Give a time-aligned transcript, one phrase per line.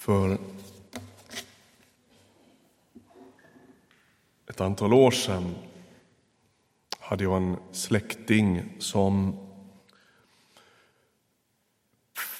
[0.00, 0.38] För
[4.48, 5.54] ett antal år sedan
[6.98, 9.36] hade jag en släkting som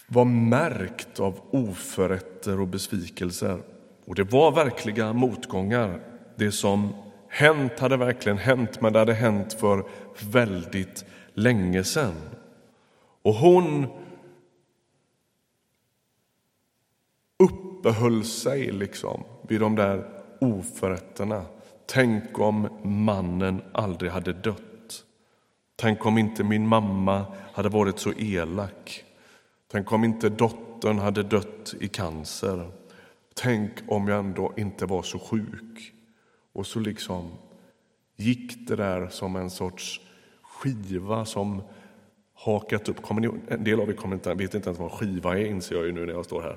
[0.06, 3.62] var märkt av oförrätter och besvikelser.
[4.04, 6.00] Och det var verkliga motgångar.
[6.36, 6.94] Det som
[7.28, 9.84] hänt hade verkligen hänt, men det hade hänt för
[10.30, 11.04] väldigt
[11.34, 12.14] länge sedan.
[13.22, 13.86] Och hon
[17.40, 20.04] uppehöll sig liksom vid de där
[20.40, 21.42] oförrätterna.
[21.86, 25.04] Tänk om mannen aldrig hade dött.
[25.76, 29.04] Tänk om inte min mamma hade varit så elak.
[29.72, 32.70] Tänk om inte dottern hade dött i cancer.
[33.34, 35.92] Tänk om jag ändå inte var så sjuk.
[36.52, 37.30] Och så liksom
[38.16, 40.00] gick det där som en sorts
[40.42, 41.62] skiva som
[42.34, 43.02] hakat upp.
[43.02, 45.44] Kommer ni, en del av er kommer inte, vet inte ens vad en skiva är,
[45.44, 46.56] inser jag ju nu när jag står här.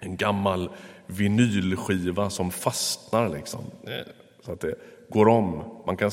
[0.00, 0.70] En gammal
[1.06, 3.64] vinylskiva som fastnar liksom.
[3.84, 4.12] Eh,
[4.44, 4.74] så att det
[5.08, 5.62] går om.
[5.86, 6.10] Man kan,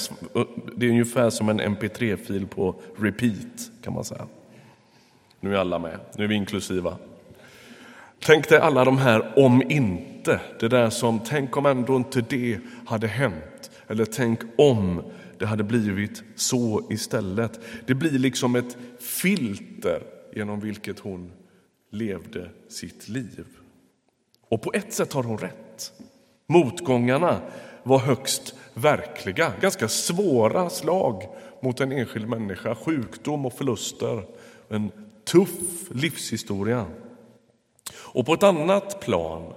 [0.75, 4.27] det är ungefär som en mp3-fil på repeat kan man säga.
[5.39, 6.97] Nu är alla med, nu är vi inklusiva.
[8.19, 12.59] Tänk dig alla de här om inte, det där som tänk om ändå inte det
[12.85, 13.71] hade hänt.
[13.87, 15.03] Eller tänk om
[15.39, 17.59] det hade blivit så istället.
[17.85, 21.31] Det blir liksom ett filter genom vilket hon
[21.91, 23.45] levde sitt liv.
[24.49, 25.93] Och på ett sätt har hon rätt.
[26.47, 27.41] Motgångarna
[27.83, 31.23] var högst verkliga, ganska svåra slag
[31.61, 32.75] mot en enskild människa.
[32.75, 34.25] Sjukdom och förluster,
[34.69, 34.91] en
[35.25, 36.85] tuff livshistoria.
[37.95, 39.53] Och på ett annat plan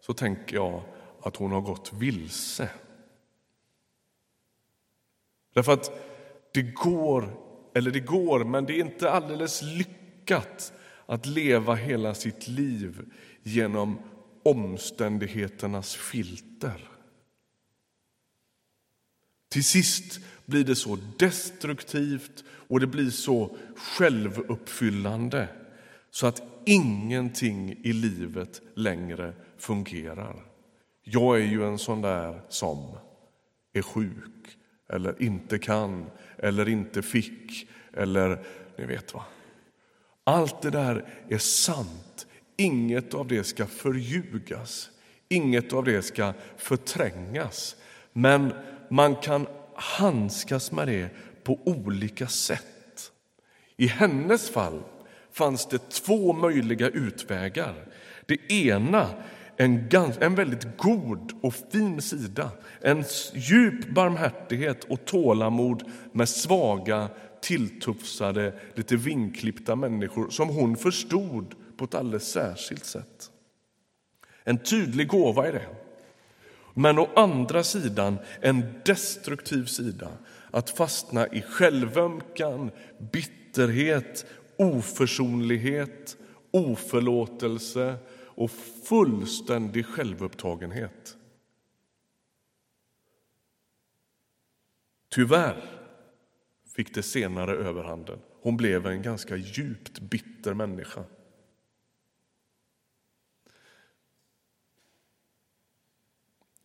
[0.00, 0.82] så tänker jag
[1.22, 2.68] att hon har gått vilse.
[5.54, 5.90] Därför att
[6.52, 7.36] det går,
[7.74, 10.72] eller det går, men det är inte alldeles lyckat
[11.06, 13.00] att leva hela sitt liv
[13.42, 13.98] genom
[14.42, 16.88] omständigheternas filter.
[19.48, 25.48] Till sist blir det så destruktivt och det blir så självuppfyllande
[26.10, 30.44] så att ingenting i livet längre fungerar.
[31.02, 32.96] Jag är ju en sån där som
[33.72, 34.58] är sjuk
[34.88, 38.44] eller inte kan eller inte fick eller
[38.78, 39.22] ni vet vad.
[40.24, 42.26] Allt det där är sant.
[42.60, 44.90] Inget av det ska förljugas.
[45.28, 47.76] Inget av det ska förträngas.
[48.12, 48.52] Men
[48.90, 51.08] man kan handskas med det
[51.44, 53.12] på olika sätt.
[53.76, 54.82] I hennes fall
[55.32, 57.74] fanns det två möjliga utvägar.
[58.26, 59.08] Det ena
[59.56, 59.88] en,
[60.20, 62.50] en väldigt god och fin sida.
[62.80, 63.04] En
[63.34, 65.82] djup barmhärtighet och tålamod
[66.12, 67.08] med svaga,
[67.42, 73.30] tilltufsade, lite vinklippta människor som hon förstod på ett alldeles särskilt sätt.
[74.44, 75.66] En tydlig gåva är det.
[76.74, 80.08] Men å andra sidan en destruktiv sida
[80.50, 82.70] att fastna i självömkan,
[83.12, 84.26] bitterhet,
[84.56, 86.16] oförsonlighet,
[86.50, 88.50] oförlåtelse och
[88.84, 91.16] fullständig självupptagenhet.
[95.08, 95.64] Tyvärr
[96.76, 98.18] fick det senare överhanden.
[98.42, 101.04] Hon blev en ganska djupt bitter människa.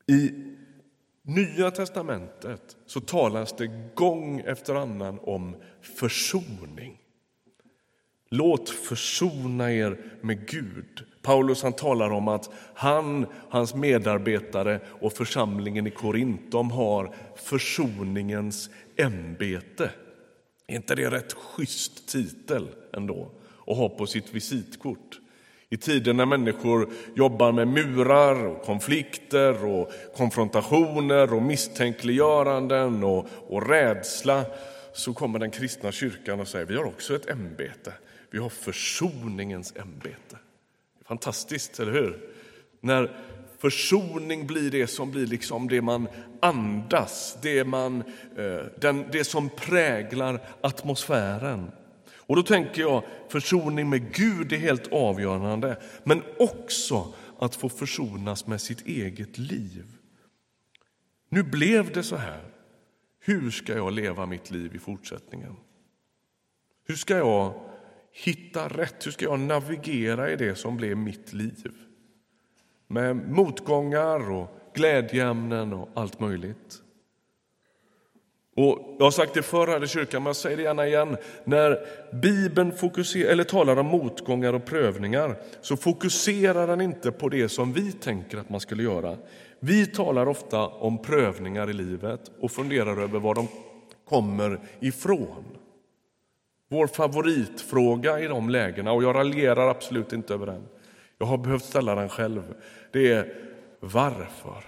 [0.08, 0.32] I
[1.28, 7.02] Nya testamentet så talas det gång efter annan om försoning.
[8.30, 11.04] Låt försona er med Gud.
[11.22, 18.70] Paulus han talar om att han, hans medarbetare och församlingen i Korint de har försoningens
[18.98, 19.92] ämbete.
[20.68, 23.32] Är inte det rätt schysst titel ändå
[23.68, 25.20] att ha på sitt visitkort?
[25.76, 33.70] I tider när människor jobbar med murar, och konflikter, och konfrontationer och misstänkliggöranden och, och
[33.70, 34.46] rädsla
[34.94, 37.94] så kommer den kristna kyrkan och säger vi har också ett ämbete.
[38.32, 40.38] Vi har försoningens ämbete.
[41.06, 42.20] Fantastiskt, eller hur?
[42.82, 43.18] När
[43.58, 46.08] försoning blir det som blir liksom det man
[46.42, 48.04] andas, det, man,
[48.38, 51.72] eh, den, det som präglar atmosfären.
[52.28, 58.48] Och då tänker jag försoning med Gud är helt avgörande, men också att få försonas
[58.48, 59.86] med sitt eget liv.
[61.30, 62.44] Nu blev det så här.
[63.20, 65.56] Hur ska jag leva mitt liv i fortsättningen?
[66.88, 67.54] Hur ska jag
[68.12, 69.06] hitta rätt?
[69.06, 71.72] Hur ska jag navigera i det som blev mitt liv?
[72.88, 76.82] Med motgångar och glädjeämnen och allt möjligt.
[78.56, 81.18] Och jag har sagt det förr här i kyrkan, men jag säger det gärna igen.
[81.44, 81.80] När
[82.16, 87.74] Bibeln fokuserar, eller talar om motgångar och prövningar så fokuserar den inte på det som
[87.74, 89.18] vi tänker att man skulle göra.
[89.60, 93.48] Vi talar ofta om prövningar i livet och funderar över var de
[94.10, 95.46] kommer ifrån.
[96.70, 100.68] Vår favoritfråga i de lägena, och jag raljerar absolut inte över den,
[101.18, 102.56] jag har behövt ställa den själv,
[102.92, 103.34] det är
[103.80, 104.64] varför?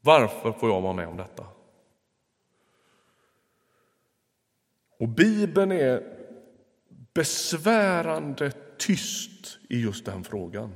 [0.00, 1.44] Varför får jag vara med om detta?
[5.02, 6.02] Och Bibeln är
[7.14, 10.74] besvärande tyst i just den frågan.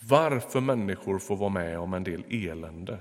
[0.00, 2.98] Varför människor får vara med om en del elände.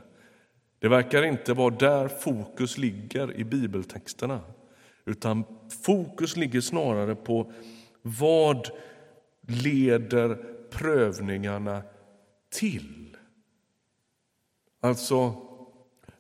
[0.79, 4.41] Det verkar inte vara där fokus ligger i bibeltexterna
[5.06, 5.44] utan
[5.85, 7.51] fokus ligger snarare på
[8.01, 8.68] vad
[9.41, 10.35] leder
[10.71, 11.81] prövningarna
[12.50, 13.18] till?
[14.81, 15.35] Alltså,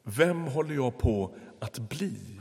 [0.03, 2.36] vem håller jag på att bli?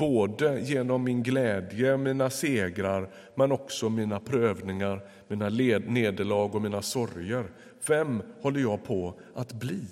[0.00, 5.48] Både genom min glädje, mina segrar, men också mina prövningar, mina
[5.78, 7.50] nederlag och mina sorger.
[7.88, 9.84] Vem håller jag på att bli?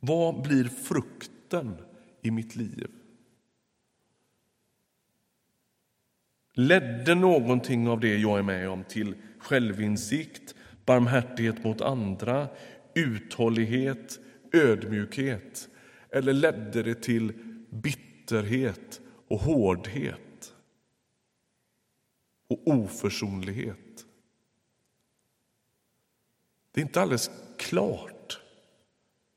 [0.00, 1.76] Vad blir frukten
[2.22, 2.90] i mitt liv?
[6.52, 10.54] Ledde någonting av det jag är med om till självinsikt,
[10.84, 12.48] barmhärtighet mot andra,
[12.94, 14.18] uthållighet,
[14.52, 15.68] ödmjukhet
[16.10, 17.32] eller ledde det till
[17.70, 20.54] bitterhet och hårdhet
[22.48, 24.06] och oförsonlighet?
[26.72, 28.40] Det är inte alldeles klart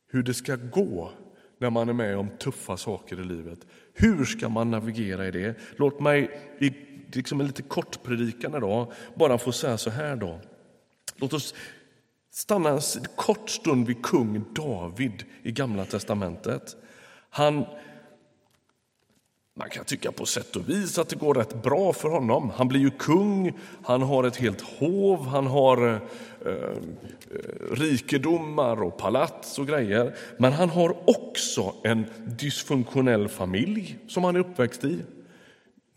[0.07, 1.11] hur det ska gå
[1.57, 3.59] när man är med om tuffa saker i livet.
[3.93, 5.55] Hur ska man navigera i det?
[5.77, 6.73] Låt mig i
[7.11, 10.15] liksom en lite kort predikan idag bara få säga så här.
[10.15, 10.39] då.
[11.15, 11.55] Låt oss
[12.31, 12.81] stanna en
[13.15, 16.75] kort stund vid kung David i Gamla testamentet.
[17.29, 17.65] Han,
[19.55, 22.49] man kan tycka på sätt och vis att det går rätt bra för honom.
[22.55, 26.01] Han blir ju kung, han har ett helt hov, han har eh,
[26.45, 26.77] eh,
[27.71, 30.15] rikedomar och palats och grejer.
[30.37, 34.99] Men han har också en dysfunktionell familj som han är uppväxt i.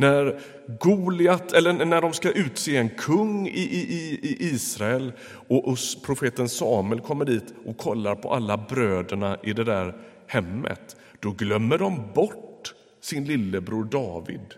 [0.02, 0.40] När
[0.80, 5.12] Goliat, eller när de ska utse en kung i, i, i Israel
[5.48, 9.94] och, och profeten Samuel kommer dit och kollar på alla bröderna i det där
[10.26, 14.54] hemmet, då glömmer de bort sin lillebror David.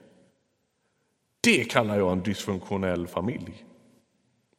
[1.41, 3.65] Det kallar jag en dysfunktionell familj.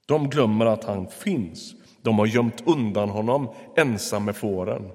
[0.06, 1.74] De glömmer att han finns.
[2.02, 4.92] De har gömt undan honom ensam med fåren.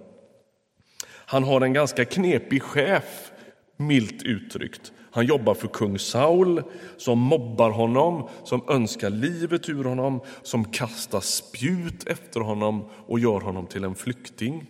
[1.07, 3.33] Han har en ganska knepig chef,
[3.77, 4.93] milt uttryckt.
[5.11, 6.63] Han jobbar för kung Saul,
[6.97, 13.41] som mobbar honom, som önskar livet ur honom, som kastar spjut efter honom och gör
[13.41, 14.67] honom till en flykting.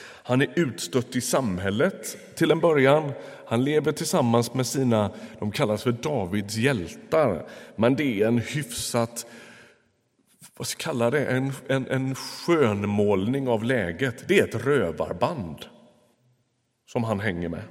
[0.00, 3.12] Han är utstött i samhället till en början.
[3.46, 9.26] Han lever tillsammans med sina, de kallas för Davids hjältar, men det är en hyfsat
[10.58, 14.28] vad ska jag kalla det, en, en, en skönmålning av läget.
[14.28, 15.64] Det är ett rövarband
[16.86, 17.62] som han hänger med.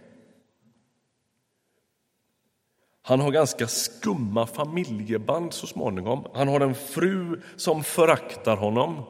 [3.08, 6.28] Han har ganska skumma familjeband så småningom.
[6.34, 9.04] Han har en fru som föraktar honom.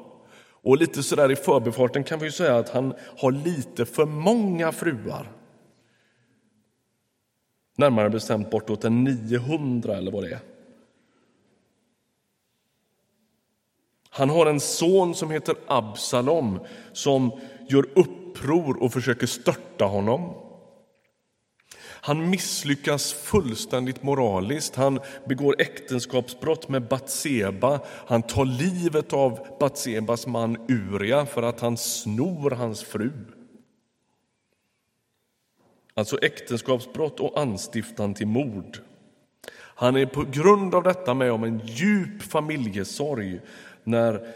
[0.64, 5.32] Och lite sådär i förbifarten kan vi säga att han har lite för många fruar.
[7.78, 10.40] Närmare bestämt bortåt en 900 eller vad det är.
[14.10, 16.60] Han har en son som heter Absalom
[16.94, 17.32] som
[17.70, 20.34] gör uppror och försöker störta honom.
[22.08, 24.76] Han misslyckas fullständigt moraliskt.
[24.76, 27.80] Han begår äktenskapsbrott med Batseba.
[28.08, 33.12] Han tar livet av Batsebas man Uria för att han snor hans fru.
[35.94, 38.78] Alltså äktenskapsbrott och anstiftan till mord.
[39.54, 43.40] Han är på grund av detta med om en djup familjesorg
[43.84, 44.36] när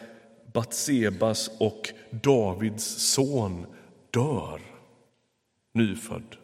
[0.53, 3.65] Batsebas och Davids son
[4.09, 4.61] dör,
[5.73, 6.40] nyfödd.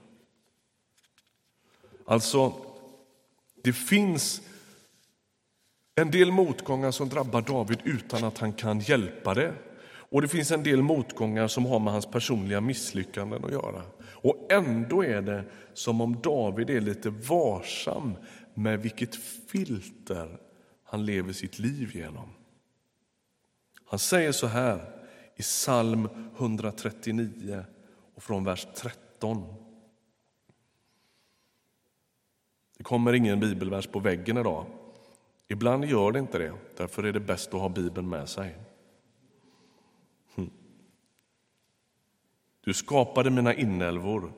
[2.10, 2.54] Alltså,
[3.64, 4.42] det finns
[5.96, 9.54] en del motgångar som drabbar David utan att han kan hjälpa det.
[10.10, 13.82] Och det finns en del motgångar som har med hans personliga misslyckanden att göra.
[14.00, 18.16] Och ändå är det som om David är lite varsam
[18.54, 19.16] med vilket
[19.52, 20.38] filter
[20.84, 22.30] han lever sitt liv genom.
[23.86, 24.92] Han säger så här
[25.36, 27.66] i psalm 139
[28.16, 29.67] och från vers 13.
[32.78, 34.66] Det kommer ingen bibelvers på väggen idag.
[35.48, 38.56] Ibland gör det inte det, därför är det bäst att ha Bibeln med sig.
[40.36, 40.50] Hm.
[42.64, 44.32] Du skapade mina inälvor,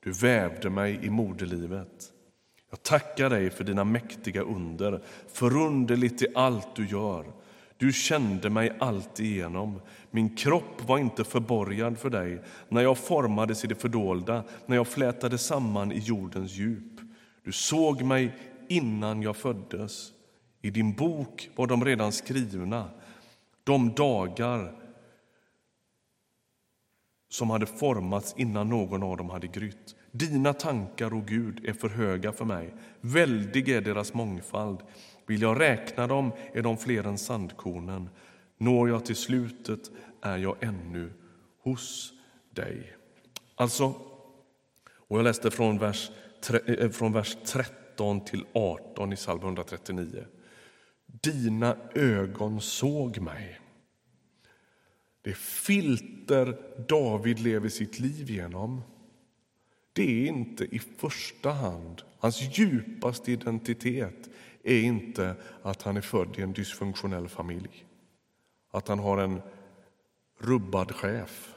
[0.00, 2.12] du vävde mig i moderlivet.
[2.70, 7.32] Jag tackar dig för dina mäktiga under, förunderligt i allt du gör.
[7.76, 9.80] Du kände mig alltigenom.
[10.10, 14.86] Min kropp var inte förborgad för dig när jag formades i det fördolda, när jag
[14.86, 16.95] flätade samman i jordens djup.
[17.46, 18.34] Du såg mig
[18.68, 20.12] innan jag föddes.
[20.62, 22.90] I din bok var de redan skrivna,
[23.64, 24.74] de dagar
[27.28, 29.94] som hade formats innan någon av dem hade grytt.
[30.10, 32.74] Dina tankar, o Gud, är för höga för mig.
[33.00, 34.80] Väldig är deras mångfald.
[35.26, 38.08] Vill jag räkna dem är de fler än sandkornen.
[38.58, 39.90] Når jag till slutet
[40.22, 41.12] är jag ännu
[41.62, 42.12] hos
[42.50, 42.96] dig.
[43.54, 43.94] Alltså,
[45.08, 46.10] och jag läste från vers,
[46.50, 50.24] Eh, från vers 13 till 18 i psalm 139.
[51.06, 53.60] Dina ögon såg mig.
[55.22, 58.82] Det filter David lever sitt liv genom
[59.96, 64.30] det är inte i första hand, hans djupaste identitet
[64.64, 67.86] är inte att han är född i en dysfunktionell familj.
[68.70, 69.42] Att han har en
[70.38, 71.55] rubbad chef.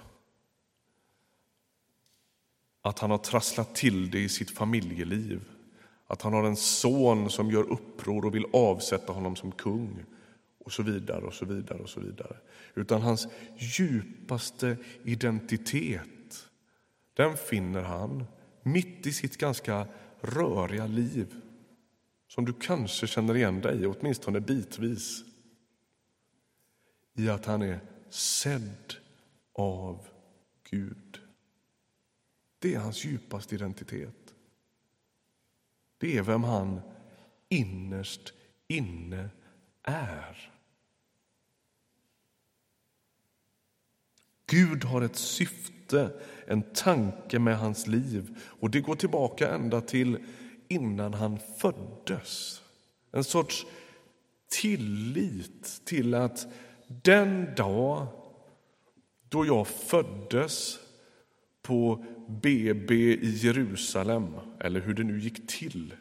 [2.89, 5.41] Att han har trasslat till det i sitt familjeliv.
[6.07, 10.05] Att han har en son som gör uppror och vill avsätta honom som kung
[10.65, 11.25] och så vidare.
[11.25, 12.37] och så vidare och så vidare.
[12.75, 13.27] Utan hans
[13.57, 16.49] djupaste identitet,
[17.13, 18.23] den finner han
[18.63, 19.87] mitt i sitt ganska
[20.21, 21.35] röriga liv
[22.27, 25.23] som du kanske känner igen dig i, åtminstone bitvis
[27.15, 27.79] i att han är
[28.09, 28.93] sedd
[29.53, 30.07] av
[30.69, 31.18] Gud.
[32.59, 34.33] Det är hans djupaste identitet.
[35.97, 36.81] Det är vem han
[37.49, 38.33] innerst
[38.67, 39.29] inne
[39.83, 40.51] är.
[44.45, 48.39] Gud har ett syfte, en tanke med hans liv.
[48.43, 50.17] Och Det går tillbaka ända till
[50.67, 52.61] innan han föddes.
[53.11, 53.65] En sorts
[54.47, 56.47] tillit till att
[56.87, 58.07] den dag
[59.29, 60.79] då jag föddes
[61.69, 65.93] på BB i Jerusalem, eller hur det nu gick till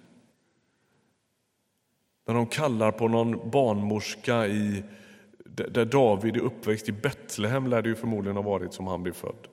[2.29, 4.85] när de kallar på någon barnmorska i
[5.45, 9.13] där David är uppväxt i Betlehem lär det ju förmodligen ha varit som han blev
[9.13, 9.49] född.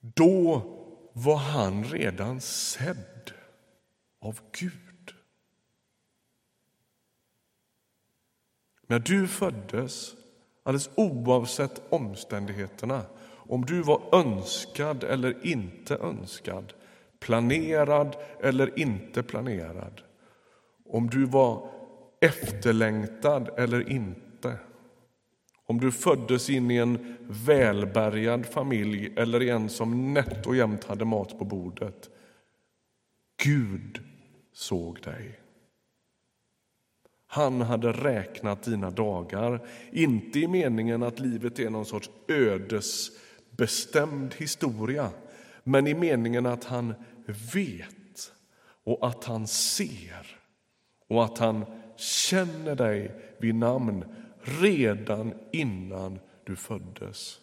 [0.00, 0.62] Då
[1.12, 3.32] var han redan sedd
[4.20, 5.14] av Gud.
[8.86, 10.14] När du föddes,
[10.62, 13.02] alldeles oavsett omständigheterna
[13.48, 16.72] om du var önskad eller inte önskad,
[17.20, 20.02] planerad eller inte planerad
[20.94, 21.70] om du var
[22.20, 24.58] efterlängtad eller inte.
[25.66, 30.84] Om du föddes in i en välbärgad familj eller i en som nätt och jämnt
[30.84, 32.10] hade mat på bordet.
[33.42, 34.00] Gud
[34.52, 35.40] såg dig.
[37.26, 43.10] Han hade räknat dina dagar, inte i meningen att livet är någon sorts ödes
[43.56, 45.10] bestämd historia
[45.64, 46.94] men i meningen att han
[47.54, 48.32] vet
[48.84, 50.40] och att han ser
[51.08, 51.64] och att han
[51.96, 54.04] känner dig vid namn
[54.40, 57.40] redan innan du föddes.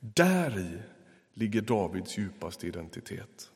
[0.00, 0.82] Där
[1.34, 3.50] ligger Davids djupaste identitet.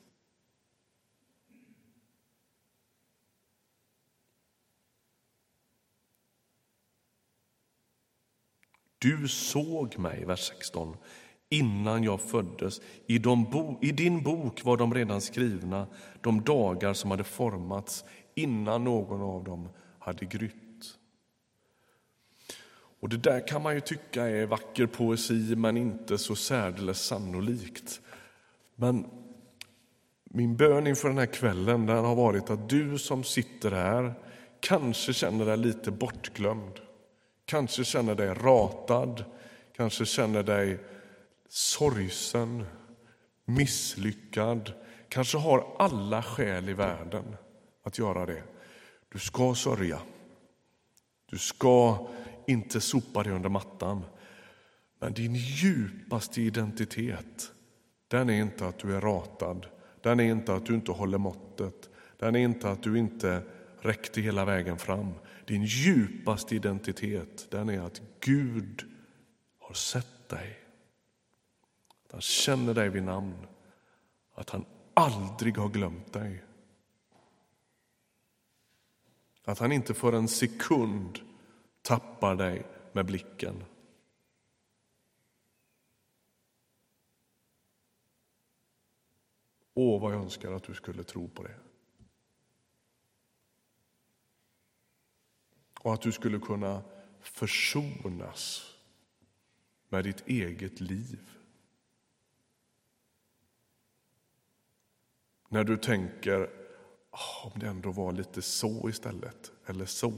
[9.03, 10.97] Du såg mig, vers 16,
[11.49, 12.81] innan jag föddes.
[13.07, 15.87] I, bo, I, din bok var de redan skrivna,
[16.21, 18.05] de dagar som hade formats
[18.35, 19.69] innan någon av dem
[19.99, 20.53] hade grytt.
[22.99, 28.01] Och Det där kan man ju tycka är vacker poesi, men inte så särdeles sannolikt.
[28.75, 29.05] Men
[30.23, 34.13] min bön inför den här kvällen den har varit att du som sitter här
[34.59, 36.79] kanske känner dig lite bortglömd,
[37.45, 39.23] kanske känner dig ratad,
[39.75, 40.79] kanske känner dig
[41.49, 42.65] sorgsen,
[43.45, 44.73] misslyckad,
[45.09, 47.35] kanske har alla skäl i världen
[47.83, 48.43] att göra det.
[49.09, 49.99] Du ska sörja.
[51.25, 52.07] Du ska
[52.47, 54.05] inte sopa dig under mattan.
[54.99, 57.51] Men din djupaste identitet,
[58.07, 59.65] den är inte att du är ratad.
[60.01, 61.89] Den är inte att du inte håller måttet.
[62.19, 63.41] Den är inte att du inte
[63.81, 65.13] räckte hela vägen fram.
[65.45, 68.83] Din djupaste identitet, den är att Gud
[69.59, 70.59] har sett dig.
[72.05, 73.47] Att han känner dig vid namn.
[74.33, 76.43] Att han aldrig har glömt dig.
[79.45, 81.19] Att han inte för en sekund
[81.81, 83.63] tappar dig med blicken.
[89.73, 91.55] Åh, vad jag önskar att du skulle tro på det.
[95.83, 96.81] Och att du skulle kunna
[97.21, 98.73] försonas
[99.89, 101.19] med ditt eget liv.
[105.49, 106.49] När du tänker,
[107.09, 110.13] ah, om det ändå var lite så istället, eller så.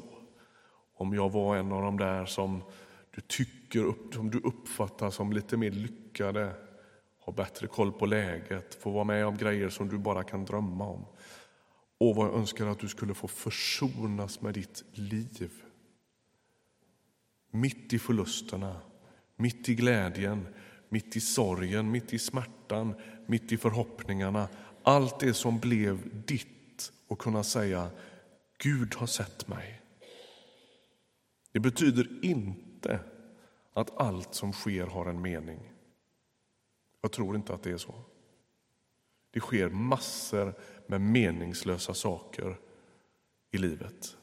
[0.93, 2.63] Om jag var en av de där som
[3.11, 6.53] du tycker, som du uppfattar som lite mer lyckade,
[7.19, 10.87] har bättre koll på läget, får vara med om grejer som du bara kan drömma
[10.87, 11.05] om.
[11.97, 15.51] Och vad jag önskar att du skulle få försonas med ditt liv.
[17.51, 18.81] Mitt i förlusterna,
[19.35, 20.47] mitt i glädjen,
[20.89, 22.93] mitt i sorgen, mitt i smärtan,
[23.25, 24.47] mitt i förhoppningarna.
[24.83, 27.89] Allt det som blev ditt och kunna säga
[28.57, 29.81] Gud har sett mig.
[31.51, 32.99] Det betyder inte
[33.73, 35.71] att allt som sker har en mening.
[37.01, 37.95] Jag tror inte att det är så.
[39.31, 40.53] Det sker massor
[40.87, 42.59] med meningslösa saker
[43.51, 44.17] i livet.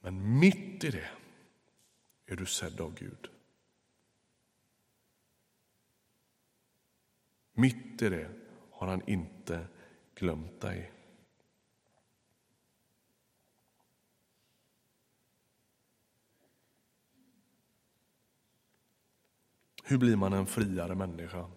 [0.00, 1.10] Men mitt i det
[2.26, 3.28] är du sedd av Gud.
[7.52, 8.30] Mitt i det
[8.70, 9.66] har han inte
[10.14, 10.92] glömt dig.
[19.84, 21.50] Hur blir man en friare människa?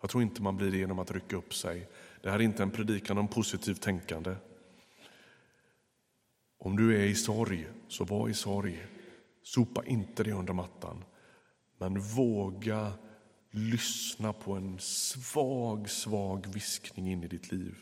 [0.00, 1.88] Jag tror inte man blir det genom att rycka upp sig.
[2.22, 4.36] Det här är inte en predikan om positivt tänkande.
[6.58, 8.86] Om du är i sorg, så var i sorg.
[9.42, 11.04] Sopa inte det under mattan.
[11.78, 12.92] Men våga
[13.50, 17.78] lyssna på en svag, svag viskning in i ditt liv.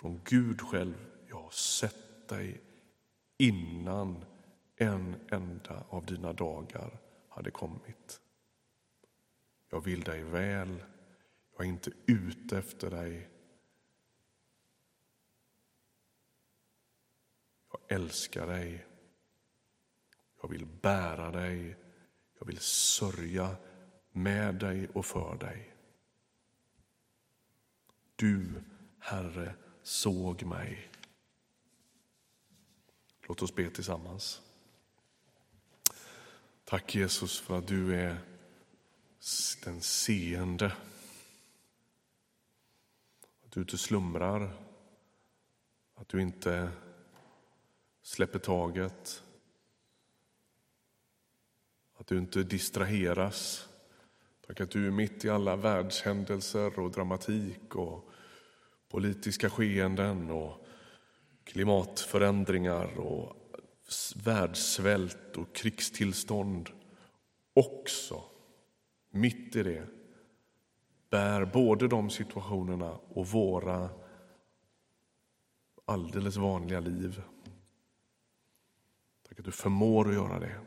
[0.00, 1.06] Från Gud själv.
[1.28, 2.60] Jag har sett dig
[3.38, 4.24] innan
[4.76, 8.20] en enda av dina dagar hade kommit.
[9.70, 10.82] Jag vill dig väl.
[11.56, 13.28] Jag är inte ute efter dig.
[17.72, 18.86] Jag älskar dig.
[20.42, 21.76] Jag vill bära dig.
[22.38, 23.56] Jag vill sörja
[24.12, 25.74] med dig och för dig.
[28.16, 28.62] Du,
[28.98, 30.90] Herre, såg mig.
[33.28, 34.42] Låt oss be tillsammans.
[36.64, 38.18] Tack Jesus för att du är
[39.64, 40.72] den seende.
[43.44, 44.56] Att du inte slumrar,
[45.94, 46.70] att du inte
[48.02, 49.22] släpper taget.
[51.96, 53.68] Att du inte distraheras.
[54.46, 58.10] Tack att du är mitt i alla världshändelser och dramatik och
[58.88, 60.66] politiska skeenden och
[61.44, 63.36] klimatförändringar och
[64.24, 66.70] världssvält och krigstillstånd
[67.52, 68.29] också
[69.10, 69.86] mitt i det
[71.10, 73.90] bär både de situationerna och våra
[75.84, 77.22] alldeles vanliga liv.
[79.28, 80.60] Tack att du förmår att göra det.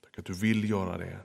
[0.00, 1.20] Tack att du vill göra det.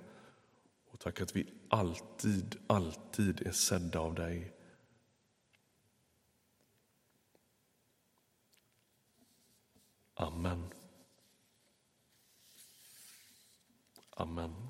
[0.91, 4.53] Och tack att vi alltid, alltid är sedda av dig.
[10.13, 10.73] Amen.
[14.09, 14.64] Amen.